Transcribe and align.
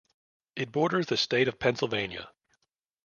It 0.55 0.71
borders 0.71 1.05
the 1.05 1.15
state 1.15 1.47
of 1.47 1.59
Pennsylvania. 1.59 2.31